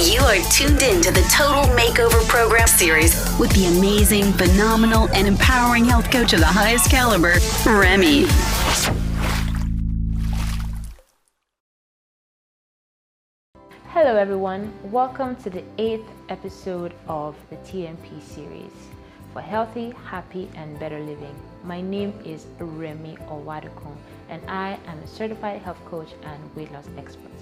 You 0.00 0.20
are 0.20 0.36
tuned 0.52 0.80
in 0.80 1.02
to 1.02 1.10
the 1.10 1.22
Total 1.28 1.64
Makeover 1.74 2.24
Program 2.28 2.68
series 2.68 3.16
with 3.36 3.50
the 3.50 3.66
amazing, 3.66 4.32
phenomenal, 4.34 5.08
and 5.12 5.26
empowering 5.26 5.84
health 5.84 6.08
coach 6.12 6.32
of 6.32 6.38
the 6.38 6.46
highest 6.46 6.88
caliber, 6.88 7.34
Remy. 7.66 8.26
Hello, 13.88 14.14
everyone. 14.14 14.72
Welcome 14.84 15.34
to 15.42 15.50
the 15.50 15.64
eighth 15.78 16.08
episode 16.28 16.94
of 17.08 17.34
the 17.50 17.56
TMP 17.56 18.22
series 18.22 18.70
for 19.32 19.40
healthy, 19.40 19.92
happy, 20.04 20.48
and 20.54 20.78
better 20.78 21.00
living. 21.00 21.34
My 21.64 21.80
name 21.80 22.14
is 22.24 22.46
Remy 22.60 23.16
Owadukun, 23.28 23.96
and 24.28 24.48
I 24.48 24.78
am 24.86 25.00
a 25.00 25.06
certified 25.08 25.60
health 25.60 25.84
coach 25.86 26.12
and 26.22 26.54
weight 26.54 26.70
loss 26.70 26.86
expert. 26.96 27.32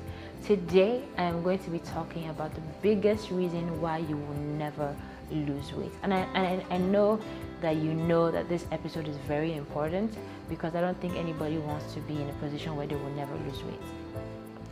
Today, 0.47 1.03
I 1.19 1.25
am 1.25 1.43
going 1.43 1.59
to 1.59 1.71
be 1.71 1.81
talking 1.81 2.29
about 2.29 2.55
the 2.55 2.61
biggest 2.81 3.33
reason 3.33 3.81
why 3.81 3.99
you 3.99 4.17
will 4.17 4.41
never 4.57 4.95
lose 5.29 5.73
weight. 5.73 5.91
And 6.05 6.15
I, 6.15 6.19
and 6.35 6.63
I 6.71 6.79
know 6.79 7.19
that 7.61 7.75
you 7.75 7.93
know 7.93 8.31
that 8.31 8.49
this 8.49 8.65
episode 8.71 9.09
is 9.09 9.17
very 9.27 9.55
important 9.55 10.17
because 10.49 10.77
I 10.77 10.81
don't 10.81 11.01
think 11.01 11.17
anybody 11.17 11.59
wants 11.59 11.93
to 11.95 12.01
be 12.03 12.15
in 12.15 12.31
a 12.31 12.33
position 12.35 12.77
where 12.77 12.87
they 12.87 12.95
will 12.95 13.11
never 13.17 13.35
lose 13.35 13.61
weight. 13.65 13.81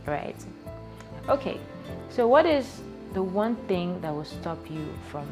Right? 0.05 0.37
Okay, 1.27 1.59
so 2.09 2.25
what 2.25 2.45
is 2.45 2.79
the 3.11 3.21
one 3.21 3.57
thing 3.67 3.99
that 3.99 4.15
will 4.15 4.23
stop 4.23 4.71
you 4.71 4.87
from 5.11 5.27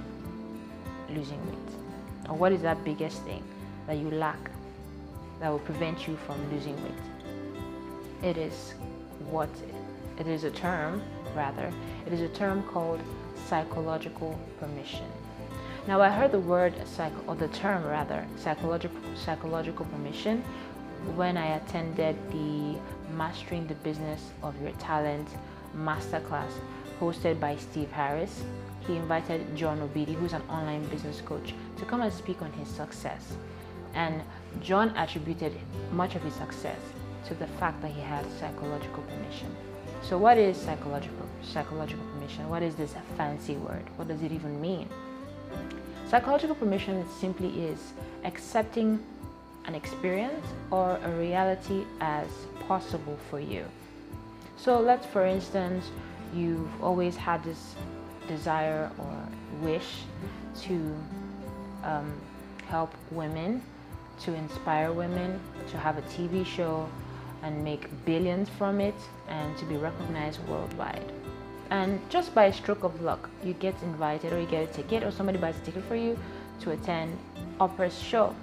losing 1.07 1.39
weight? 1.47 2.29
Or 2.29 2.35
what 2.35 2.51
is 2.51 2.61
that 2.63 2.83
biggest 2.83 3.21
thing 3.21 3.43
that 3.87 3.95
you 3.95 4.11
lack 4.11 4.51
that 5.39 5.47
will 5.49 5.59
prevent 5.59 6.05
you 6.05 6.17
from 6.17 6.35
losing 6.51 6.75
weight? 6.83 7.03
It 8.21 8.35
is 8.35 8.73
what 9.29 9.49
it 10.19 10.27
is 10.27 10.43
a 10.43 10.51
term, 10.51 11.01
rather, 11.35 11.71
it 12.05 12.13
is 12.13 12.21
a 12.21 12.29
term 12.29 12.63
called 12.63 12.99
psychological 13.47 14.39
permission. 14.59 15.05
Now, 15.87 16.01
I 16.01 16.09
heard 16.09 16.31
the 16.31 16.39
word 16.39 16.73
psycho, 16.87 17.15
or 17.27 17.35
the 17.35 17.49
term 17.49 17.83
rather, 17.83 18.25
psychological 18.37 18.97
psychological 19.15 19.85
permission 19.85 20.43
when 21.15 21.35
I 21.35 21.57
attended 21.57 22.15
the 22.31 22.79
Mastering 23.17 23.67
the 23.67 23.75
Business 23.75 24.31
of 24.41 24.59
Your 24.61 24.71
Talent 24.73 25.27
masterclass 25.75 26.51
hosted 26.99 27.39
by 27.39 27.57
Steve 27.57 27.91
Harris. 27.91 28.43
He 28.87 28.95
invited 28.95 29.55
John 29.55 29.79
Obidi, 29.79 30.15
who's 30.15 30.33
an 30.33 30.41
online 30.49 30.85
business 30.85 31.21
coach, 31.21 31.53
to 31.77 31.85
come 31.85 32.01
and 32.01 32.13
speak 32.13 32.41
on 32.41 32.51
his 32.53 32.67
success. 32.67 33.35
And 33.93 34.21
John 34.61 34.95
attributed 34.97 35.53
much 35.91 36.15
of 36.15 36.21
his 36.23 36.33
success 36.33 36.79
to 37.27 37.33
the 37.33 37.47
fact 37.47 37.81
that 37.81 37.91
he 37.91 38.01
had 38.01 38.25
psychological 38.39 39.03
permission. 39.03 39.55
So, 40.03 40.17
what 40.17 40.37
is 40.37 40.57
psychological 40.57 41.29
psychological 41.41 42.03
permission? 42.13 42.49
What 42.49 42.61
is 42.61 42.75
this 42.75 42.93
fancy 43.15 43.55
word? 43.55 43.83
What 43.95 44.09
does 44.09 44.21
it 44.21 44.33
even 44.33 44.59
mean? 44.59 44.89
Psychological 46.09 46.55
permission 46.55 47.05
simply 47.19 47.47
is 47.63 47.93
accepting 48.25 49.01
an 49.65 49.75
experience 49.75 50.45
or 50.71 50.97
a 51.03 51.09
reality 51.11 51.85
as 52.01 52.27
possible 52.67 53.17
for 53.29 53.39
you. 53.39 53.65
So, 54.57 54.79
let's 54.81 55.05
for 55.05 55.25
instance, 55.25 55.85
you've 56.35 56.83
always 56.83 57.15
had 57.15 57.41
this 57.45 57.75
desire 58.27 58.91
or 58.99 59.15
wish 59.61 60.01
to 60.63 60.95
um, 61.85 62.11
help 62.67 62.93
women, 63.11 63.61
to 64.23 64.33
inspire 64.33 64.91
women, 64.91 65.39
to 65.71 65.77
have 65.77 65.97
a 65.97 66.01
TV 66.03 66.45
show, 66.45 66.89
and 67.43 67.63
make 67.63 67.87
billions 68.05 68.49
from 68.49 68.79
it 68.79 68.95
and 69.27 69.55
to 69.57 69.65
be 69.65 69.75
recognized 69.75 70.39
worldwide. 70.47 71.11
And 71.69 71.99
just 72.09 72.33
by 72.33 72.45
a 72.45 72.53
stroke 72.53 72.83
of 72.83 73.01
luck, 73.01 73.29
you 73.43 73.53
get 73.53 73.75
invited 73.83 74.33
or 74.33 74.39
you 74.39 74.47
get 74.47 74.69
a 74.69 74.73
ticket 74.73 75.03
or 75.03 75.11
somebody 75.11 75.37
buys 75.37 75.57
a 75.57 75.65
ticket 75.65 75.83
for 75.83 75.95
you 75.95 76.17
to 76.61 76.71
attend 76.71 77.17
Oprah's 77.59 77.99
show. 77.99 78.35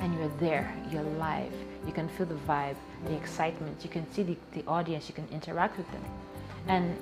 And 0.00 0.14
you're 0.14 0.32
there, 0.38 0.74
you're 0.90 1.02
live, 1.02 1.52
you 1.86 1.92
can 1.92 2.08
feel 2.08 2.26
the 2.26 2.40
vibe, 2.48 2.76
the 3.06 3.14
excitement, 3.14 3.82
you 3.82 3.90
can 3.90 4.10
see 4.12 4.22
the, 4.22 4.36
the 4.52 4.64
audience, 4.66 5.08
you 5.08 5.14
can 5.14 5.28
interact 5.30 5.76
with 5.76 5.90
them. 5.92 6.02
And 6.68 6.96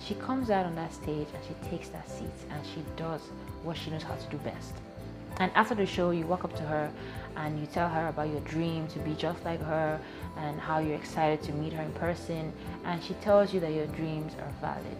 she 0.00 0.14
comes 0.14 0.50
out 0.50 0.66
on 0.66 0.74
that 0.74 0.92
stage 0.92 1.28
and 1.34 1.44
she 1.46 1.68
takes 1.68 1.88
that 1.90 2.08
seat 2.10 2.38
and 2.50 2.66
she 2.66 2.82
does 2.96 3.22
what 3.62 3.76
she 3.76 3.90
knows 3.90 4.02
how 4.02 4.14
to 4.14 4.26
do 4.30 4.36
best. 4.38 4.74
And 5.38 5.50
after 5.54 5.74
the 5.74 5.86
show, 5.86 6.10
you 6.10 6.26
walk 6.26 6.44
up 6.44 6.54
to 6.56 6.62
her 6.62 6.90
and 7.36 7.58
you 7.58 7.66
tell 7.66 7.88
her 7.88 8.08
about 8.08 8.28
your 8.28 8.40
dream 8.40 8.86
to 8.88 8.98
be 9.00 9.14
just 9.14 9.44
like 9.44 9.60
her 9.62 10.00
and 10.36 10.60
how 10.60 10.78
you're 10.78 10.96
excited 10.96 11.42
to 11.44 11.52
meet 11.52 11.72
her 11.72 11.82
in 11.82 11.92
person. 11.92 12.52
And 12.84 13.02
she 13.02 13.14
tells 13.14 13.52
you 13.52 13.60
that 13.60 13.72
your 13.72 13.86
dreams 13.86 14.32
are 14.40 14.52
valid. 14.60 14.98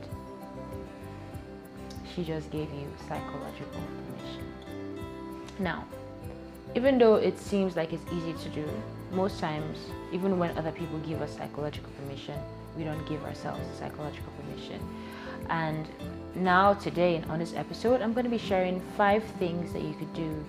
She 2.15 2.25
just 2.25 2.51
gave 2.51 2.73
you 2.73 2.91
psychological 3.09 3.81
permission. 4.07 4.53
Now, 5.59 5.85
even 6.75 6.99
though 6.99 7.17
it 7.17 7.39
seems 7.39 7.77
like 7.77 7.93
it's 7.93 8.05
easy 8.13 8.33
to 8.33 8.49
do, 8.51 8.69
most 9.11 9.39
times, 9.41 9.79
even 10.13 10.39
when 10.39 10.57
other 10.57 10.73
people 10.73 10.99
give 11.01 11.21
us 11.21 11.37
psychological 11.37 11.91
permission, 12.01 12.39
we 12.77 12.85
don't 12.85 13.07
give 13.07 13.23
ourselves 13.25 13.61
psychological 13.79 14.33
permission. 14.41 14.81
And 15.51 15.87
now, 16.35 16.73
today, 16.75 17.17
in 17.17 17.25
on 17.25 17.39
this 17.39 17.55
episode, 17.55 18.01
I'm 18.01 18.15
going 18.15 18.25
to 18.25 18.31
be 18.31 18.39
sharing 18.39 18.81
five 18.97 19.23
things 19.39 19.73
that 19.75 19.83
you 19.83 19.93
could 19.95 20.13
do 20.15 20.45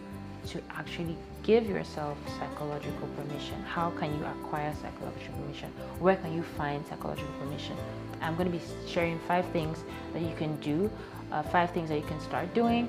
to 0.48 0.62
actually 0.72 1.16
give 1.44 1.68
yourself 1.68 2.18
psychological 2.40 3.08
permission. 3.18 3.62
How 3.64 3.90
can 3.92 4.18
you 4.18 4.26
acquire 4.26 4.74
psychological 4.82 5.34
permission? 5.42 5.70
Where 6.00 6.16
can 6.16 6.34
you 6.34 6.44
find 6.44 6.86
psychological 6.88 7.32
permission? 7.40 7.76
I'm 8.22 8.36
going 8.36 8.52
to 8.52 8.58
be 8.58 8.64
sharing 8.88 9.20
five 9.28 9.46
things 9.48 9.84
that 10.14 10.22
you 10.22 10.34
can 10.36 10.56
do, 10.58 10.90
uh, 11.32 11.44
five 11.44 11.72
things 11.72 11.90
that 11.90 11.98
you 11.98 12.06
can 12.06 12.20
start 12.22 12.54
doing 12.54 12.88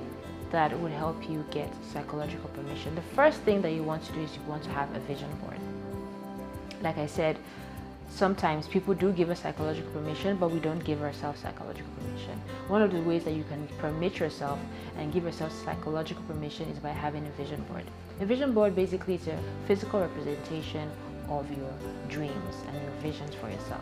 that 0.51 0.77
would 0.79 0.91
help 0.91 1.29
you 1.29 1.43
get 1.51 1.69
psychological 1.91 2.49
permission. 2.49 2.95
The 2.95 3.01
first 3.01 3.41
thing 3.41 3.61
that 3.61 3.71
you 3.71 3.83
want 3.83 4.03
to 4.05 4.11
do 4.13 4.21
is 4.21 4.35
you 4.35 4.41
want 4.43 4.63
to 4.63 4.69
have 4.69 4.93
a 4.95 4.99
vision 5.01 5.29
board. 5.43 5.59
Like 6.81 6.97
I 6.97 7.07
said, 7.07 7.37
sometimes 8.09 8.67
people 8.67 8.93
do 8.93 9.11
give 9.11 9.29
us 9.29 9.41
psychological 9.41 9.91
permission, 9.91 10.37
but 10.37 10.51
we 10.51 10.59
don't 10.59 10.83
give 10.83 11.01
ourselves 11.01 11.41
psychological 11.41 11.89
permission. 11.99 12.39
One 12.67 12.81
of 12.81 12.91
the 12.91 13.01
ways 13.01 13.23
that 13.25 13.33
you 13.33 13.43
can 13.43 13.67
permit 13.79 14.19
yourself 14.19 14.59
and 14.97 15.11
give 15.11 15.23
yourself 15.23 15.51
psychological 15.63 16.23
permission 16.23 16.69
is 16.69 16.79
by 16.79 16.89
having 16.89 17.25
a 17.25 17.31
vision 17.31 17.61
board. 17.69 17.83
A 18.21 18.25
vision 18.25 18.53
board 18.53 18.75
basically 18.75 19.15
is 19.15 19.27
a 19.27 19.37
physical 19.67 19.99
representation 19.99 20.89
of 21.29 21.49
your 21.57 21.73
dreams 22.07 22.55
and 22.67 22.81
your 22.81 22.91
visions 23.01 23.35
for 23.35 23.49
yourself. 23.49 23.81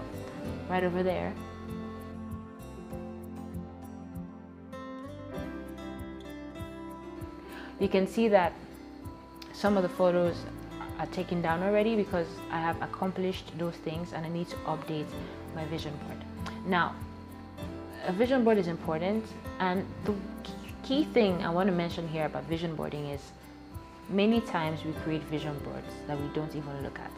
Right 0.70 0.84
over 0.84 1.04
there. 1.04 1.34
You 7.80 7.90
can 7.90 8.08
see 8.08 8.28
that 8.30 8.54
some 9.52 9.78
of 9.78 9.84
the 9.84 9.90
photos 9.90 10.38
taken 11.12 11.42
down 11.42 11.64
already 11.64 11.96
because 11.96 12.28
I 12.52 12.60
have 12.60 12.82
accomplished 12.82 13.58
those 13.58 13.76
things 13.76 14.14
and 14.14 14.26
I 14.26 14.30
need 14.30 14.50
to 14.50 14.56
update 14.58 15.08
my 15.56 15.66
vision 15.66 15.94
board. 16.06 16.24
Now, 16.66 16.96
a 18.06 18.12
vision 18.12 18.44
board 18.44 18.58
is 18.58 18.68
important 18.68 19.26
and 19.60 19.86
the 20.06 20.14
key 20.84 21.06
thing 21.06 21.44
I 21.44 21.50
want 21.50 21.68
to 21.68 21.76
mention 21.76 22.08
here 22.08 22.26
about 22.26 22.44
vision 22.46 22.76
boarding 22.76 23.08
is 23.08 23.22
many 24.10 24.42
times 24.42 24.84
we 24.84 24.92
create 25.04 25.24
vision 25.24 25.58
boards 25.60 25.94
that 26.08 26.20
we 26.20 26.28
don't 26.30 26.56
even 26.56 26.84
look 26.84 27.00
at. 27.00 27.12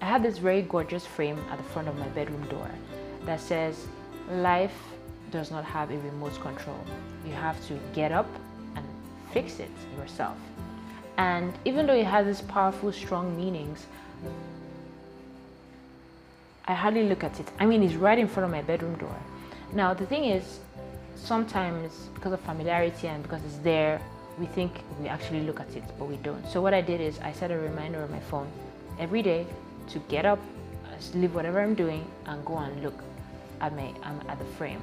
I 0.00 0.06
have 0.06 0.22
this 0.22 0.38
very 0.38 0.62
gorgeous 0.62 1.06
frame 1.06 1.38
at 1.50 1.58
the 1.58 1.64
front 1.64 1.88
of 1.88 1.98
my 1.98 2.08
bedroom 2.08 2.44
door 2.48 2.70
that 3.24 3.40
says 3.40 3.86
life 4.30 4.74
does 5.30 5.50
not 5.50 5.64
have 5.64 5.90
a 5.90 5.98
remote 5.98 6.40
control. 6.40 6.78
You 7.26 7.32
have 7.32 7.64
to 7.68 7.78
get 7.94 8.12
up 8.12 8.28
and 8.76 8.84
fix 9.32 9.58
it 9.58 9.70
yourself. 9.98 10.36
And 11.18 11.52
even 11.64 11.86
though 11.86 11.94
it 11.94 12.06
has 12.06 12.26
these 12.26 12.40
powerful, 12.40 12.92
strong 12.92 13.36
meanings, 13.36 13.86
I 16.64 16.74
hardly 16.74 17.08
look 17.08 17.24
at 17.24 17.40
it. 17.40 17.50
I 17.58 17.66
mean, 17.66 17.82
it's 17.82 17.94
right 17.94 18.18
in 18.18 18.28
front 18.28 18.44
of 18.44 18.50
my 18.52 18.62
bedroom 18.62 18.96
door. 18.98 19.16
Now, 19.72 19.94
the 19.94 20.06
thing 20.06 20.24
is, 20.26 20.60
sometimes 21.16 21.92
because 22.14 22.32
of 22.32 22.40
familiarity 22.40 23.08
and 23.08 23.22
because 23.22 23.44
it's 23.44 23.58
there, 23.58 24.00
we 24.38 24.46
think 24.46 24.72
we 25.00 25.08
actually 25.08 25.40
look 25.40 25.58
at 25.58 25.74
it, 25.74 25.82
but 25.98 26.04
we 26.04 26.16
don't. 26.18 26.46
So, 26.48 26.62
what 26.62 26.72
I 26.72 26.80
did 26.80 27.00
is 27.00 27.18
I 27.18 27.32
set 27.32 27.50
a 27.50 27.58
reminder 27.58 28.00
on 28.02 28.10
my 28.12 28.20
phone 28.20 28.48
every 29.00 29.22
day 29.22 29.44
to 29.88 29.98
get 30.08 30.24
up, 30.24 30.38
leave 31.14 31.34
whatever 31.34 31.60
I'm 31.60 31.74
doing, 31.74 32.06
and 32.26 32.44
go 32.44 32.58
and 32.58 32.80
look 32.82 33.02
at 33.60 33.74
my 33.74 33.92
um, 34.04 34.20
at 34.28 34.38
the 34.38 34.44
frame. 34.56 34.80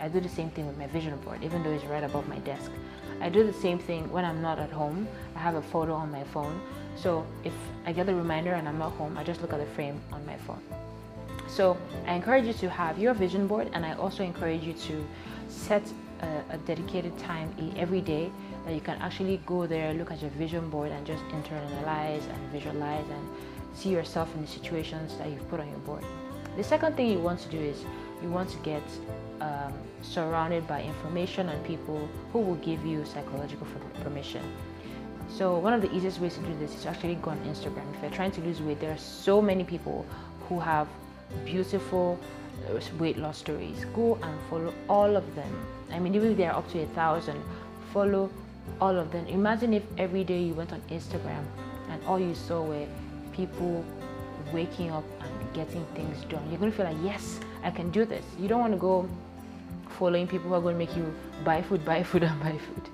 I 0.00 0.08
do 0.08 0.20
the 0.20 0.28
same 0.28 0.50
thing 0.50 0.66
with 0.66 0.76
my 0.76 0.88
vision 0.88 1.16
board, 1.18 1.44
even 1.44 1.62
though 1.62 1.70
it's 1.70 1.84
right 1.84 2.02
above 2.02 2.28
my 2.28 2.38
desk. 2.40 2.72
I 3.20 3.28
do 3.28 3.44
the 3.44 3.52
same 3.52 3.78
thing 3.78 4.10
when 4.12 4.24
I'm 4.24 4.42
not 4.42 4.58
at 4.58 4.70
home. 4.70 5.08
I 5.34 5.38
have 5.38 5.54
a 5.54 5.62
photo 5.62 5.94
on 5.94 6.10
my 6.10 6.24
phone. 6.24 6.60
So 6.96 7.26
if 7.44 7.52
I 7.84 7.92
get 7.92 8.06
the 8.06 8.14
reminder 8.14 8.52
and 8.52 8.68
I'm 8.68 8.78
not 8.78 8.92
home, 8.92 9.16
I 9.18 9.24
just 9.24 9.42
look 9.42 9.52
at 9.52 9.60
the 9.60 9.66
frame 9.74 10.00
on 10.12 10.24
my 10.26 10.36
phone. 10.38 10.62
So 11.48 11.76
I 12.06 12.14
encourage 12.14 12.44
you 12.44 12.52
to 12.54 12.70
have 12.70 12.98
your 12.98 13.14
vision 13.14 13.46
board 13.46 13.70
and 13.72 13.84
I 13.84 13.94
also 13.94 14.24
encourage 14.24 14.62
you 14.62 14.72
to 14.72 15.06
set 15.48 15.82
a, 16.20 16.54
a 16.54 16.58
dedicated 16.58 17.16
time 17.18 17.54
every 17.76 18.00
day 18.00 18.30
that 18.64 18.74
you 18.74 18.80
can 18.80 19.00
actually 19.00 19.40
go 19.46 19.66
there, 19.66 19.94
look 19.94 20.10
at 20.10 20.20
your 20.20 20.30
vision 20.32 20.68
board 20.70 20.90
and 20.90 21.06
just 21.06 21.22
internalize 21.28 22.24
and 22.28 22.50
visualize 22.50 23.04
and 23.08 23.28
see 23.74 23.90
yourself 23.90 24.34
in 24.34 24.42
the 24.42 24.48
situations 24.48 25.16
that 25.18 25.30
you've 25.30 25.48
put 25.48 25.60
on 25.60 25.68
your 25.68 25.78
board. 25.80 26.02
The 26.56 26.64
second 26.64 26.96
thing 26.96 27.10
you 27.10 27.18
want 27.18 27.40
to 27.40 27.48
do 27.48 27.58
is 27.58 27.84
you 28.22 28.30
want 28.30 28.50
to 28.50 28.58
get 28.58 28.82
um, 29.40 29.72
surrounded 30.02 30.66
by 30.66 30.82
information 30.82 31.48
and 31.48 31.64
people 31.64 32.08
who 32.32 32.40
will 32.40 32.56
give 32.56 32.84
you 32.84 33.04
psychological 33.04 33.66
permission. 34.02 34.42
So 35.28 35.58
one 35.58 35.72
of 35.72 35.82
the 35.82 35.94
easiest 35.94 36.20
ways 36.20 36.34
to 36.34 36.40
do 36.40 36.56
this 36.58 36.74
is 36.74 36.82
to 36.82 36.88
actually 36.88 37.16
go 37.16 37.30
on 37.32 37.38
Instagram. 37.40 37.84
If 37.94 38.02
you're 38.02 38.10
trying 38.10 38.30
to 38.32 38.40
lose 38.40 38.62
weight, 38.62 38.80
there 38.80 38.92
are 38.92 38.98
so 38.98 39.42
many 39.42 39.64
people 39.64 40.06
who 40.48 40.60
have 40.60 40.88
beautiful 41.44 42.18
uh, 42.68 42.80
weight 42.98 43.18
loss 43.18 43.38
stories. 43.38 43.84
Go 43.94 44.18
and 44.22 44.38
follow 44.48 44.72
all 44.88 45.16
of 45.16 45.34
them. 45.34 45.52
I 45.90 45.98
mean, 45.98 46.14
even 46.14 46.32
if 46.32 46.36
they're 46.36 46.54
up 46.54 46.70
to 46.72 46.82
a 46.82 46.86
thousand, 46.86 47.42
follow 47.92 48.30
all 48.80 48.96
of 48.96 49.12
them. 49.12 49.26
Imagine 49.26 49.74
if 49.74 49.82
every 49.98 50.24
day 50.24 50.40
you 50.40 50.54
went 50.54 50.72
on 50.72 50.80
Instagram 50.90 51.44
and 51.90 52.02
all 52.04 52.18
you 52.18 52.34
saw 52.34 52.62
were 52.62 52.86
people 53.32 53.84
waking 54.52 54.90
up 54.90 55.04
and 55.20 55.54
getting 55.54 55.84
things 55.94 56.24
done. 56.24 56.48
You're 56.50 56.58
going 56.58 56.70
to 56.70 56.76
feel 56.76 56.86
like, 56.86 56.96
yes, 57.02 57.40
I 57.66 57.70
can 57.72 57.90
do 57.90 58.04
this. 58.04 58.24
You 58.38 58.46
don't 58.46 58.60
want 58.60 58.74
to 58.74 58.78
go 58.78 59.08
following 59.98 60.28
people 60.28 60.50
who 60.50 60.54
are 60.54 60.60
going 60.60 60.76
to 60.76 60.78
make 60.78 60.96
you 60.96 61.12
buy 61.44 61.62
food, 61.62 61.84
buy 61.84 62.04
food, 62.04 62.22
and 62.22 62.40
buy 62.40 62.56
food. 62.56 62.88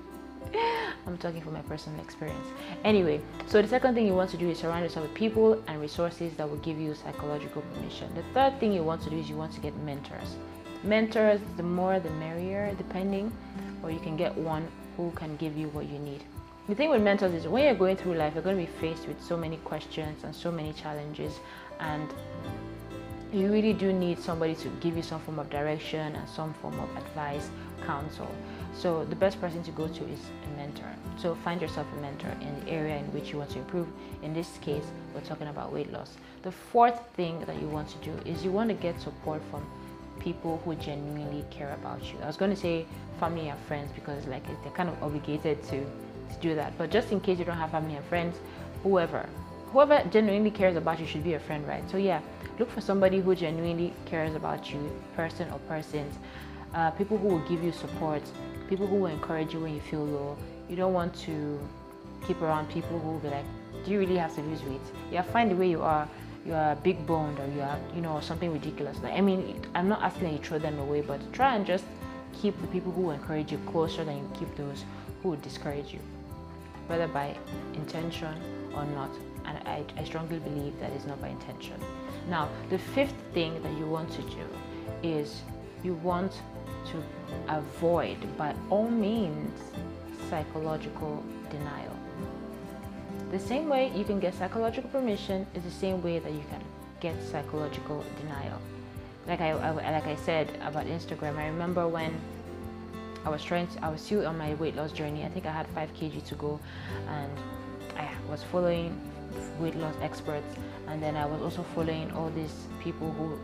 I'm 1.05 1.15
talking 1.19 1.41
from 1.41 1.53
my 1.53 1.61
personal 1.61 2.01
experience. 2.01 2.47
Anyway, 2.83 3.21
so 3.45 3.61
the 3.61 3.67
second 3.67 3.93
thing 3.93 4.07
you 4.07 4.15
want 4.15 4.31
to 4.31 4.37
do 4.37 4.49
is 4.49 4.57
surround 4.57 4.81
yourself 4.83 5.05
with 5.05 5.13
people 5.13 5.61
and 5.67 5.79
resources 5.79 6.33
that 6.37 6.49
will 6.49 6.57
give 6.57 6.79
you 6.79 6.95
psychological 6.95 7.61
permission. 7.61 8.11
The 8.15 8.23
third 8.33 8.59
thing 8.59 8.73
you 8.73 8.81
want 8.81 9.03
to 9.03 9.11
do 9.11 9.19
is 9.19 9.29
you 9.29 9.35
want 9.35 9.53
to 9.53 9.59
get 9.59 9.77
mentors. 9.77 10.37
Mentors, 10.83 11.39
the 11.55 11.63
more 11.63 11.99
the 11.99 12.09
merrier, 12.11 12.73
depending, 12.75 13.31
or 13.83 13.91
you 13.91 13.99
can 13.99 14.17
get 14.17 14.35
one 14.35 14.67
who 14.97 15.11
can 15.11 15.35
give 15.37 15.55
you 15.55 15.67
what 15.67 15.85
you 15.87 15.99
need. 15.99 16.23
The 16.67 16.73
thing 16.73 16.89
with 16.89 17.03
mentors 17.03 17.33
is 17.33 17.47
when 17.47 17.65
you're 17.65 17.75
going 17.75 17.97
through 17.97 18.15
life, 18.15 18.33
you're 18.33 18.43
going 18.43 18.57
to 18.57 18.71
be 18.71 18.79
faced 18.79 19.07
with 19.07 19.21
so 19.21 19.37
many 19.37 19.57
questions 19.57 20.23
and 20.23 20.33
so 20.33 20.51
many 20.51 20.73
challenges, 20.73 21.39
and 21.79 22.09
you 23.33 23.51
really 23.51 23.73
do 23.73 23.91
need 23.91 24.19
somebody 24.19 24.53
to 24.55 24.69
give 24.79 24.95
you 24.95 25.01
some 25.01 25.19
form 25.21 25.39
of 25.39 25.49
direction 25.49 26.15
and 26.15 26.29
some 26.29 26.53
form 26.55 26.79
of 26.79 26.95
advice, 26.95 27.49
counsel. 27.85 28.29
So 28.75 29.05
the 29.05 29.15
best 29.15 29.41
person 29.41 29.63
to 29.63 29.71
go 29.71 29.87
to 29.87 30.03
is 30.07 30.19
a 30.45 30.57
mentor. 30.57 30.89
So 31.17 31.35
find 31.35 31.61
yourself 31.61 31.87
a 31.97 32.01
mentor 32.01 32.31
in 32.41 32.59
the 32.59 32.71
area 32.71 32.97
in 32.97 33.05
which 33.11 33.31
you 33.31 33.39
want 33.39 33.49
to 33.51 33.59
improve. 33.59 33.87
In 34.21 34.33
this 34.33 34.57
case, 34.61 34.83
we're 35.13 35.21
talking 35.21 35.47
about 35.47 35.73
weight 35.73 35.91
loss. 35.91 36.15
The 36.43 36.51
fourth 36.51 36.99
thing 37.15 37.39
that 37.45 37.59
you 37.59 37.67
want 37.67 37.89
to 37.89 37.97
do 37.97 38.11
is 38.29 38.43
you 38.43 38.51
want 38.51 38.69
to 38.69 38.75
get 38.75 38.99
support 39.01 39.41
from 39.49 39.65
people 40.19 40.61
who 40.63 40.75
genuinely 40.75 41.43
care 41.49 41.73
about 41.73 42.03
you. 42.03 42.19
I 42.21 42.27
was 42.27 42.37
going 42.37 42.51
to 42.51 42.59
say 42.59 42.85
family 43.19 43.49
and 43.49 43.59
friends 43.61 43.91
because 43.95 44.25
like 44.27 44.45
they're 44.63 44.73
kind 44.73 44.89
of 44.89 45.01
obligated 45.01 45.63
to, 45.63 45.81
to 45.81 46.39
do 46.39 46.55
that. 46.55 46.77
But 46.77 46.91
just 46.91 47.11
in 47.11 47.19
case 47.19 47.39
you 47.39 47.45
don't 47.45 47.57
have 47.57 47.71
family 47.71 47.95
and 47.95 48.05
friends, 48.05 48.37
whoever, 48.83 49.27
whoever 49.73 50.03
genuinely 50.09 50.51
cares 50.51 50.77
about 50.77 50.99
you 50.99 51.07
should 51.07 51.23
be 51.23 51.33
a 51.33 51.39
friend, 51.39 51.67
right? 51.67 51.83
So 51.89 51.97
yeah, 51.97 52.21
look 52.59 52.69
for 52.69 52.79
somebody 52.79 53.19
who 53.19 53.35
genuinely 53.35 53.91
cares 54.05 54.35
about 54.35 54.71
you, 54.71 54.79
person 55.15 55.49
or 55.51 55.57
persons, 55.67 56.15
uh, 56.75 56.91
people 56.91 57.17
who 57.17 57.27
will 57.27 57.49
give 57.49 57.63
you 57.63 57.71
support, 57.71 58.21
people 58.69 58.85
who 58.85 58.97
will 58.97 59.07
encourage 59.07 59.51
you 59.53 59.59
when 59.59 59.73
you 59.73 59.81
feel 59.81 60.05
low. 60.05 60.37
You 60.69 60.75
don't 60.75 60.93
want 60.93 61.15
to 61.21 61.59
keep 62.27 62.39
around 62.41 62.69
people 62.69 62.99
who 62.99 63.09
will 63.13 63.19
be 63.19 63.29
like, 63.29 63.45
do 63.83 63.91
you 63.91 63.99
really 63.99 64.17
have 64.17 64.33
to 64.35 64.41
lose 64.41 64.63
weight? 64.63 64.79
Yeah, 65.11 65.23
find 65.23 65.49
the 65.49 65.55
way 65.55 65.69
you 65.69 65.81
are. 65.81 66.07
You 66.45 66.53
are 66.53 66.75
big 66.75 67.07
boned 67.07 67.39
or 67.39 67.47
you 67.55 67.61
are, 67.61 67.79
you 67.95 68.01
know, 68.01 68.19
something 68.19 68.51
ridiculous. 68.51 68.97
Like, 69.01 69.13
I 69.13 69.21
mean, 69.21 69.65
I'm 69.75 69.87
not 69.87 70.01
asking 70.01 70.23
that 70.23 70.33
you 70.33 70.39
throw 70.39 70.59
them 70.59 70.77
away, 70.77 71.01
but 71.01 71.19
try 71.31 71.55
and 71.55 71.65
just 71.65 71.85
keep 72.33 72.59
the 72.61 72.67
people 72.67 72.91
who 72.91 73.11
encourage 73.11 73.51
you 73.51 73.59
closer 73.65 74.03
than 74.03 74.17
you 74.17 74.29
keep 74.37 74.53
those 74.55 74.83
who 75.21 75.37
discourage 75.37 75.93
you, 75.93 75.99
whether 76.87 77.07
by 77.07 77.35
intention 77.73 78.33
or 78.75 78.85
not. 78.85 79.09
And 79.45 79.57
I, 79.67 79.83
I 79.97 80.03
strongly 80.03 80.39
believe 80.39 80.79
that 80.79 80.91
it's 80.93 81.05
not 81.05 81.21
by 81.21 81.29
intention. 81.29 81.79
Now, 82.29 82.49
the 82.69 82.77
fifth 82.77 83.15
thing 83.33 83.61
that 83.61 83.77
you 83.77 83.85
want 83.85 84.11
to 84.13 84.21
do 84.21 84.47
is 85.03 85.41
you 85.83 85.95
want 85.95 86.31
to 86.91 87.03
avoid, 87.49 88.17
by 88.37 88.55
all 88.69 88.89
means, 88.89 89.59
psychological 90.29 91.23
denial. 91.49 91.95
The 93.31 93.39
same 93.39 93.67
way 93.67 93.91
you 93.95 94.03
can 94.03 94.19
get 94.19 94.33
psychological 94.33 94.89
permission 94.89 95.45
is 95.55 95.63
the 95.63 95.71
same 95.71 96.01
way 96.01 96.19
that 96.19 96.31
you 96.31 96.43
can 96.49 96.61
get 96.99 97.15
psychological 97.31 98.03
denial. 98.21 98.59
Like 99.27 99.41
I, 99.41 99.51
I 99.51 99.71
like 99.71 100.07
I 100.07 100.15
said 100.15 100.49
about 100.61 100.85
Instagram, 100.85 101.37
I 101.37 101.47
remember 101.47 101.87
when 101.87 102.13
I 103.25 103.29
was 103.29 103.43
trying 103.43 103.67
to, 103.67 103.85
I 103.85 103.89
was 103.89 104.01
still 104.01 104.27
on 104.27 104.37
my 104.37 104.53
weight 104.55 104.75
loss 104.75 104.91
journey. 104.91 105.23
I 105.23 105.29
think 105.29 105.45
I 105.45 105.51
had 105.51 105.67
5 105.67 105.93
kg 105.93 106.25
to 106.25 106.35
go 106.35 106.59
and 107.07 107.31
I 107.97 108.09
was 108.29 108.43
following 108.43 108.99
weight 109.59 109.75
loss 109.75 109.95
experts 110.01 110.55
and 110.87 111.01
then 111.01 111.15
I 111.15 111.25
was 111.25 111.41
also 111.41 111.63
following 111.75 112.11
all 112.11 112.29
these 112.31 112.67
people 112.79 113.11
who 113.11 113.39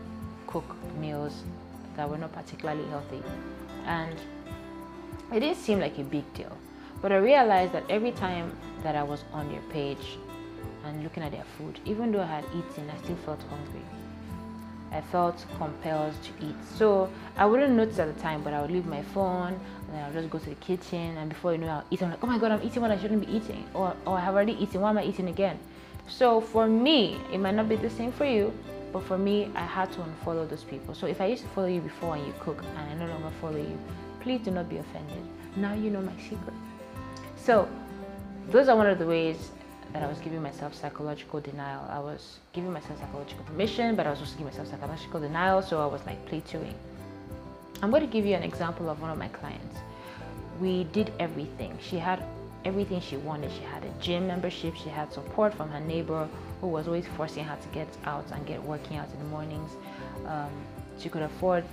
cook 0.46 0.76
meals 0.98 1.42
that 1.96 2.08
were 2.08 2.18
not 2.18 2.32
particularly 2.32 2.86
healthy. 2.88 3.22
And 3.86 4.16
it 5.32 5.40
didn't 5.40 5.58
seem 5.58 5.80
like 5.80 5.98
a 5.98 6.02
big 6.04 6.32
deal. 6.34 6.56
But 7.00 7.12
I 7.12 7.16
realized 7.16 7.72
that 7.72 7.84
every 7.88 8.12
time 8.12 8.54
that 8.82 8.96
I 8.96 9.02
was 9.02 9.24
on 9.32 9.50
their 9.50 9.62
page 9.70 10.18
and 10.84 11.02
looking 11.02 11.22
at 11.22 11.32
their 11.32 11.44
food, 11.56 11.78
even 11.86 12.12
though 12.12 12.20
I 12.20 12.26
had 12.26 12.44
eaten, 12.50 12.90
I 12.90 13.02
still 13.02 13.16
felt 13.24 13.42
hungry. 13.48 13.82
I 14.92 15.00
felt 15.00 15.44
compelled 15.56 16.14
to 16.22 16.46
eat. 16.46 16.56
So 16.76 17.08
I 17.36 17.46
wouldn't 17.46 17.74
notice 17.74 17.98
at 17.98 18.14
the 18.14 18.20
time, 18.20 18.42
but 18.42 18.52
I 18.52 18.60
would 18.60 18.70
leave 18.70 18.86
my 18.86 19.02
phone 19.02 19.58
and 19.92 20.04
I'll 20.04 20.12
just 20.12 20.30
go 20.30 20.38
to 20.38 20.48
the 20.48 20.56
kitchen 20.56 21.16
and 21.16 21.28
before 21.28 21.52
you 21.52 21.58
know 21.58 21.68
I'll 21.68 21.84
eat. 21.90 22.02
I'm 22.02 22.10
like, 22.10 22.22
oh 22.22 22.26
my 22.26 22.38
god, 22.38 22.52
I'm 22.52 22.62
eating 22.62 22.82
what 22.82 22.90
I 22.90 22.98
shouldn't 22.98 23.24
be 23.26 23.32
eating. 23.32 23.64
Or, 23.74 23.94
or 24.06 24.16
I 24.16 24.20
have 24.20 24.34
already 24.34 24.60
eaten, 24.62 24.80
why 24.80 24.90
am 24.90 24.98
I 24.98 25.04
eating 25.04 25.28
again? 25.28 25.58
So 26.08 26.40
for 26.40 26.66
me, 26.66 27.20
it 27.32 27.38
might 27.38 27.54
not 27.54 27.68
be 27.68 27.76
the 27.76 27.90
same 27.90 28.10
for 28.10 28.24
you, 28.24 28.52
but 28.92 29.04
for 29.04 29.16
me, 29.16 29.50
I 29.54 29.64
had 29.64 29.92
to 29.92 30.00
unfollow 30.00 30.48
those 30.48 30.64
people. 30.64 30.94
So 30.94 31.06
if 31.06 31.20
I 31.20 31.26
used 31.26 31.42
to 31.42 31.48
follow 31.50 31.68
you 31.68 31.80
before 31.80 32.16
and 32.16 32.26
you 32.26 32.34
cook 32.40 32.62
and 32.62 32.78
I 32.78 32.94
no 32.94 33.12
longer 33.12 33.30
follow 33.40 33.58
you, 33.58 33.78
please 34.20 34.40
do 34.40 34.50
not 34.50 34.68
be 34.68 34.78
offended. 34.78 35.22
Now 35.56 35.74
you 35.74 35.90
know 35.90 36.00
my 36.00 36.16
secret. 36.16 36.54
So 37.36 37.68
those 38.48 38.68
are 38.68 38.76
one 38.76 38.88
of 38.88 38.98
the 38.98 39.06
ways 39.06 39.52
that 39.92 40.02
I 40.02 40.06
was 40.06 40.18
giving 40.18 40.42
myself 40.42 40.74
psychological 40.74 41.40
denial. 41.40 41.84
I 41.90 41.98
was 41.98 42.38
giving 42.52 42.72
myself 42.72 42.98
psychological 43.00 43.44
permission, 43.44 43.96
but 43.96 44.06
I 44.06 44.10
was 44.10 44.20
also 44.20 44.32
giving 44.32 44.46
myself 44.46 44.68
psychological 44.68 45.20
denial. 45.20 45.62
So 45.62 45.80
I 45.80 45.86
was 45.86 46.04
like 46.06 46.24
plateauing. 46.28 46.74
I'm 47.82 47.90
going 47.90 48.02
to 48.02 48.08
give 48.08 48.26
you 48.26 48.34
an 48.34 48.42
example 48.42 48.90
of 48.90 49.00
one 49.00 49.10
of 49.10 49.18
my 49.18 49.28
clients. 49.28 49.76
We 50.60 50.84
did 50.84 51.12
everything. 51.18 51.78
She 51.80 51.96
had 51.96 52.22
everything 52.64 53.00
she 53.00 53.16
wanted. 53.16 53.50
She 53.52 53.62
had 53.62 53.84
a 53.84 53.90
gym 54.00 54.26
membership, 54.26 54.74
she 54.76 54.88
had 54.88 55.12
support 55.12 55.54
from 55.54 55.70
her 55.70 55.80
neighbor 55.80 56.28
who 56.60 56.66
was 56.66 56.86
always 56.86 57.06
forcing 57.16 57.44
her 57.44 57.56
to 57.56 57.68
get 57.68 57.88
out 58.04 58.24
and 58.32 58.46
get 58.46 58.62
working 58.62 58.98
out 58.98 59.10
in 59.12 59.18
the 59.18 59.24
mornings. 59.24 59.70
Um, 60.26 60.50
she 60.98 61.08
could 61.08 61.22
afford 61.22 61.64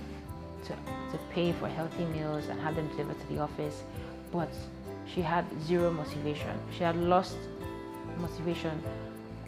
to, 0.64 0.70
to 0.70 1.18
pay 1.30 1.52
for 1.52 1.68
healthy 1.68 2.06
meals 2.06 2.48
and 2.48 2.58
have 2.60 2.74
them 2.74 2.88
delivered 2.88 3.20
to 3.20 3.26
the 3.26 3.38
office, 3.38 3.82
but 4.32 4.48
she 5.06 5.20
had 5.20 5.44
zero 5.62 5.90
motivation. 5.90 6.58
She 6.76 6.84
had 6.84 6.96
lost 6.96 7.36
motivation 8.18 8.82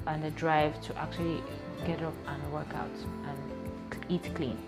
and 0.06 0.22
the 0.22 0.30
drive 0.32 0.80
to 0.82 0.96
actually 0.96 1.42
get 1.86 2.02
up 2.02 2.14
and 2.26 2.52
work 2.52 2.72
out 2.74 2.90
and 3.26 4.04
eat 4.08 4.34
clean. 4.34 4.58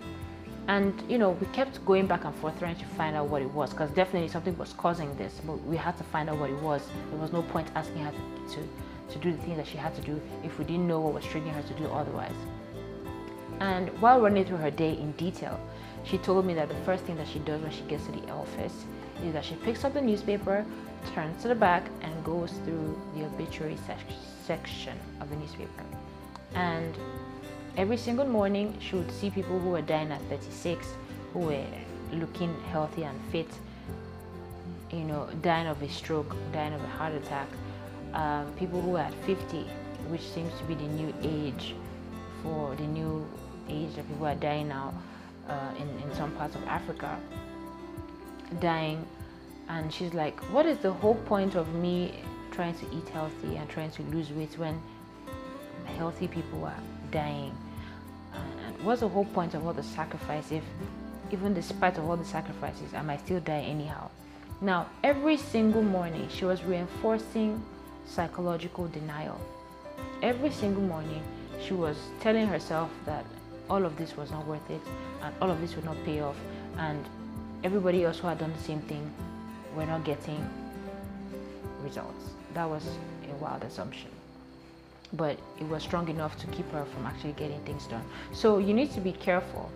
And 0.67 0.93
you 1.09 1.17
know 1.17 1.31
we 1.31 1.47
kept 1.47 1.83
going 1.85 2.07
back 2.07 2.23
and 2.23 2.33
forth 2.35 2.57
trying 2.59 2.77
to 2.77 2.85
find 2.85 3.15
out 3.15 3.27
what 3.27 3.41
it 3.41 3.51
was 3.51 3.71
because 3.71 3.91
definitely 3.91 4.29
something 4.29 4.57
was 4.57 4.73
causing 4.73 5.13
this 5.17 5.41
but 5.45 5.61
we 5.63 5.75
had 5.75 5.97
to 5.97 6.03
find 6.05 6.29
out 6.29 6.37
what 6.37 6.49
it 6.49 6.61
was. 6.61 6.87
There 7.11 7.19
was 7.19 7.33
no 7.33 7.41
point 7.41 7.67
asking 7.75 8.03
her 8.05 8.11
to, 8.11 8.55
to, 8.55 9.13
to 9.13 9.19
do 9.19 9.31
the 9.31 9.37
things 9.39 9.57
that 9.57 9.67
she 9.67 9.77
had 9.77 9.93
to 9.95 10.01
do 10.01 10.21
if 10.43 10.57
we 10.57 10.65
didn't 10.65 10.87
know 10.87 10.99
what 11.01 11.13
was 11.13 11.25
triggering 11.25 11.53
her 11.53 11.63
to 11.63 11.73
do 11.73 11.85
otherwise. 11.87 12.31
And 13.59 13.89
while 14.01 14.21
running 14.21 14.45
through 14.45 14.57
her 14.57 14.71
day 14.71 14.93
in 14.93 15.11
detail 15.13 15.59
she 16.03 16.17
told 16.17 16.45
me 16.45 16.53
that 16.53 16.69
the 16.69 16.75
first 16.85 17.03
thing 17.05 17.15
that 17.17 17.27
she 17.27 17.39
does 17.39 17.61
when 17.61 17.71
she 17.71 17.81
gets 17.83 18.05
to 18.05 18.11
the 18.11 18.29
office 18.29 18.85
is 19.23 19.33
that 19.33 19.45
she 19.45 19.55
picks 19.55 19.83
up 19.83 19.93
the 19.93 20.01
newspaper 20.01 20.65
turns 21.13 21.41
to 21.41 21.47
the 21.47 21.55
back 21.55 21.83
and 22.01 22.23
goes 22.23 22.51
through 22.65 22.99
the 23.15 23.25
obituary 23.25 23.77
sec- 23.87 23.99
section 24.45 24.97
of 25.21 25.29
the 25.29 25.35
newspaper. 25.35 25.83
And 26.55 26.95
Every 27.75 27.97
single 27.97 28.27
morning, 28.27 28.77
she 28.79 28.95
would 28.95 29.11
see 29.11 29.31
people 29.31 29.59
who 29.59 29.69
were 29.69 29.81
dying 29.81 30.11
at 30.11 30.21
36, 30.29 30.87
who 31.33 31.39
were 31.39 31.65
looking 32.11 32.55
healthy 32.69 33.03
and 33.03 33.19
fit, 33.31 33.47
you 34.91 34.99
know, 34.99 35.27
dying 35.41 35.65
of 35.65 35.81
a 35.81 35.89
stroke, 35.89 36.35
dying 36.51 36.73
of 36.73 36.83
a 36.83 36.87
heart 36.87 37.13
attack, 37.15 37.47
um, 38.13 38.53
people 38.59 38.79
who 38.79 38.91
were 38.91 38.99
at 38.99 39.13
50, 39.25 39.63
which 40.09 40.21
seems 40.21 40.55
to 40.59 40.63
be 40.65 40.75
the 40.75 40.83
new 40.83 41.11
age 41.23 41.73
for 42.43 42.75
the 42.75 42.83
new 42.83 43.25
age 43.67 43.95
that 43.95 44.07
people 44.07 44.27
are 44.27 44.35
dying 44.35 44.67
now 44.67 44.93
uh, 45.47 45.73
in, 45.77 45.87
in 46.03 46.15
some 46.15 46.31
parts 46.31 46.55
of 46.55 46.63
Africa, 46.65 47.19
dying. 48.59 49.05
And 49.69 49.93
she's 49.93 50.13
like, 50.13 50.39
What 50.51 50.65
is 50.65 50.77
the 50.79 50.91
whole 50.91 51.15
point 51.15 51.55
of 51.55 51.73
me 51.73 52.23
trying 52.51 52.75
to 52.75 52.85
eat 52.95 53.07
healthy 53.09 53.55
and 53.55 53.67
trying 53.69 53.91
to 53.91 54.03
lose 54.03 54.29
weight 54.31 54.57
when 54.57 54.81
healthy 55.85 56.27
people 56.27 56.65
are 56.65 56.83
dying? 57.11 57.55
what's 58.83 58.99
the 58.99 59.07
whole 59.07 59.25
point 59.25 59.53
of 59.53 59.65
all 59.65 59.73
the 59.73 59.83
sacrifice 59.83 60.51
if 60.51 60.63
even 61.31 61.53
despite 61.53 61.97
of 61.97 62.09
all 62.09 62.17
the 62.17 62.25
sacrifices 62.25 62.93
i 62.93 63.01
might 63.01 63.19
still 63.19 63.39
die 63.39 63.61
anyhow 63.61 64.09
now 64.59 64.85
every 65.03 65.37
single 65.37 65.81
morning 65.81 66.27
she 66.29 66.43
was 66.43 66.63
reinforcing 66.63 67.63
psychological 68.05 68.87
denial 68.89 69.39
every 70.21 70.51
single 70.51 70.83
morning 70.83 71.23
she 71.65 71.73
was 71.73 71.95
telling 72.19 72.45
herself 72.45 72.89
that 73.05 73.25
all 73.69 73.85
of 73.85 73.95
this 73.97 74.17
was 74.17 74.31
not 74.31 74.45
worth 74.45 74.69
it 74.69 74.81
and 75.23 75.33
all 75.41 75.49
of 75.49 75.59
this 75.61 75.75
would 75.75 75.85
not 75.85 75.97
pay 76.05 76.21
off. 76.21 76.35
And 76.77 77.03
everybody 77.63 78.03
else 78.03 78.19
who 78.19 78.27
had 78.27 78.39
done 78.39 78.53
the 78.53 78.63
same 78.63 78.81
thing 78.81 79.11
were 79.75 79.85
not 79.85 80.03
getting 80.03 80.47
results. 81.81 82.31
That 82.53 82.69
was 82.69 82.85
a 83.31 83.35
wild 83.35 83.63
assumption. 83.63 84.09
But 85.13 85.37
it 85.59 85.67
was 85.67 85.83
strong 85.83 86.07
enough 86.09 86.37
to 86.39 86.47
keep 86.47 86.69
her 86.71 86.85
from 86.85 87.05
actually 87.05 87.33
getting 87.33 87.59
things 87.61 87.87
done. 87.87 88.03
So 88.31 88.57
you 88.57 88.73
need 88.73 88.91
to 88.93 89.01
be 89.01 89.11
careful 89.11 89.69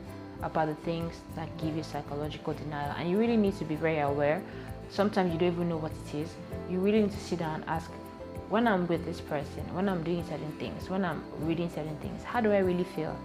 about 0.43 0.67
the 0.67 0.75
things 0.75 1.15
that 1.35 1.55
give 1.57 1.75
you 1.75 1.83
psychological 1.83 2.53
denial. 2.53 2.93
And 2.97 3.09
you 3.09 3.17
really 3.17 3.37
need 3.37 3.57
to 3.57 3.65
be 3.65 3.75
very 3.75 3.99
aware. 3.99 4.41
Sometimes 4.89 5.33
you 5.33 5.39
don't 5.39 5.53
even 5.53 5.69
know 5.69 5.77
what 5.77 5.91
it 5.91 6.15
is. 6.15 6.29
You 6.69 6.79
really 6.79 7.01
need 7.01 7.11
to 7.11 7.19
sit 7.19 7.39
down 7.39 7.55
and 7.55 7.65
ask, 7.65 7.91
when 8.49 8.67
I'm 8.67 8.87
with 8.87 9.05
this 9.05 9.19
person, 9.19 9.63
when 9.73 9.89
I'm 9.89 10.03
doing 10.03 10.23
certain 10.23 10.51
things, 10.53 10.89
when 10.89 11.03
I'm 11.03 11.21
reading 11.41 11.69
certain 11.69 11.97
things, 11.97 12.23
how 12.23 12.39
do 12.39 12.51
I 12.51 12.59
really 12.59 12.85
feel? 12.85 13.17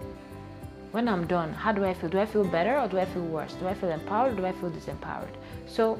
When 0.93 1.09
I'm 1.09 1.25
done, 1.25 1.53
how 1.53 1.71
do 1.71 1.83
I 1.83 1.95
feel? 1.95 2.07
Do 2.07 2.19
I 2.19 2.27
feel 2.27 2.43
better 2.43 2.77
or 2.77 2.87
do 2.87 2.99
I 2.99 3.05
feel 3.05 3.23
worse? 3.23 3.53
Do 3.53 3.67
I 3.67 3.73
feel 3.73 3.89
empowered 3.89 4.33
or 4.33 4.35
do 4.35 4.45
I 4.45 4.51
feel 4.51 4.69
disempowered? 4.69 5.33
So 5.65 5.97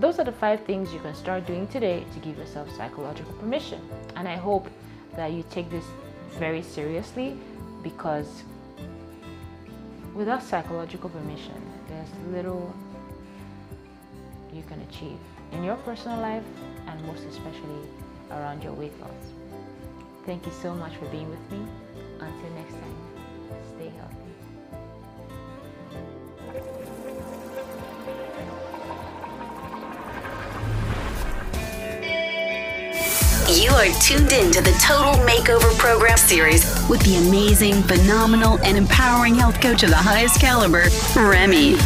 those 0.00 0.18
are 0.18 0.24
the 0.24 0.32
five 0.32 0.64
things 0.64 0.92
you 0.92 0.98
can 0.98 1.14
start 1.14 1.46
doing 1.46 1.68
today 1.68 2.04
to 2.12 2.18
give 2.18 2.36
yourself 2.36 2.68
psychological 2.76 3.32
permission. 3.34 3.80
And 4.16 4.26
I 4.26 4.34
hope 4.34 4.66
that 5.14 5.30
you 5.30 5.44
take 5.48 5.70
this 5.70 5.84
very 6.40 6.60
seriously 6.60 7.38
because 7.84 8.42
without 10.12 10.42
psychological 10.42 11.08
permission, 11.08 11.62
there's 11.88 12.08
little 12.34 12.74
you 14.52 14.64
can 14.64 14.80
achieve 14.90 15.20
in 15.52 15.62
your 15.62 15.76
personal 15.76 16.18
life 16.18 16.42
and 16.88 17.00
most 17.06 17.22
especially 17.26 17.86
around 18.32 18.64
your 18.64 18.72
weight 18.72 18.98
loss. 19.00 19.22
Thank 20.26 20.46
you 20.46 20.52
so 20.60 20.74
much 20.74 20.96
for 20.96 21.06
being 21.06 21.30
with 21.30 21.52
me. 21.52 21.64
Until 22.18 22.50
next 22.56 22.72
time, 22.72 22.96
stay 23.76 23.92
healthy. 23.96 24.21
You 33.62 33.70
are 33.70 33.86
tuned 34.00 34.32
in 34.32 34.50
to 34.50 34.60
the 34.60 34.72
Total 34.82 35.12
Makeover 35.24 35.72
Program 35.78 36.16
series 36.16 36.64
with 36.88 37.00
the 37.02 37.14
amazing, 37.28 37.74
phenomenal, 37.84 38.58
and 38.58 38.76
empowering 38.76 39.36
health 39.36 39.60
coach 39.60 39.84
of 39.84 39.90
the 39.90 39.94
highest 39.94 40.40
caliber, 40.40 40.88
Remy. 41.14 41.76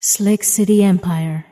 Slick 0.00 0.42
City 0.42 0.82
Empire. 0.82 1.51